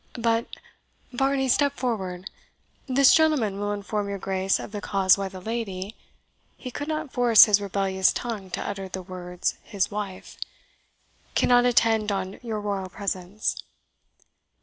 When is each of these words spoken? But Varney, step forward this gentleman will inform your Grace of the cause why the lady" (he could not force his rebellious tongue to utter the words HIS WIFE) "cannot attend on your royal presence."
But 0.17 0.47
Varney, 1.11 1.47
step 1.47 1.73
forward 1.73 2.27
this 2.87 3.13
gentleman 3.13 3.59
will 3.59 3.71
inform 3.71 4.09
your 4.09 4.17
Grace 4.17 4.59
of 4.59 4.71
the 4.71 4.81
cause 4.81 5.15
why 5.15 5.29
the 5.29 5.39
lady" 5.39 5.95
(he 6.57 6.71
could 6.71 6.87
not 6.87 7.13
force 7.13 7.45
his 7.45 7.61
rebellious 7.61 8.11
tongue 8.11 8.49
to 8.49 8.67
utter 8.67 8.89
the 8.89 9.03
words 9.03 9.59
HIS 9.61 9.91
WIFE) 9.91 10.37
"cannot 11.35 11.65
attend 11.65 12.11
on 12.11 12.39
your 12.41 12.59
royal 12.59 12.89
presence." 12.89 13.61